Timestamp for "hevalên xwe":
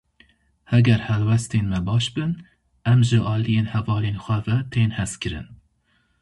3.73-4.37